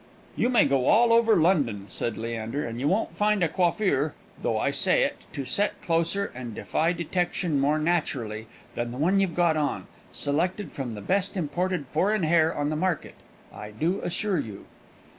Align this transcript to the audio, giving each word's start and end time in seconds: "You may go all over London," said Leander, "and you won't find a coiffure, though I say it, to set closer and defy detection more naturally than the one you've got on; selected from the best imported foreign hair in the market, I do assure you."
"You 0.35 0.49
may 0.49 0.65
go 0.65 0.85
all 0.87 1.13
over 1.13 1.35
London," 1.35 1.85
said 1.87 2.17
Leander, 2.17 2.65
"and 2.65 2.79
you 2.79 2.87
won't 2.87 3.13
find 3.13 3.43
a 3.43 3.47
coiffure, 3.47 4.15
though 4.41 4.57
I 4.57 4.71
say 4.71 5.03
it, 5.03 5.17
to 5.33 5.45
set 5.45 5.79
closer 5.83 6.31
and 6.33 6.55
defy 6.55 6.91
detection 6.91 7.59
more 7.59 7.77
naturally 7.77 8.47
than 8.73 8.89
the 8.89 8.97
one 8.97 9.19
you've 9.19 9.35
got 9.35 9.57
on; 9.57 9.85
selected 10.11 10.71
from 10.71 10.95
the 10.95 11.01
best 11.01 11.37
imported 11.37 11.85
foreign 11.91 12.23
hair 12.23 12.49
in 12.51 12.71
the 12.71 12.75
market, 12.75 13.13
I 13.53 13.69
do 13.69 14.01
assure 14.01 14.39
you." 14.39 14.65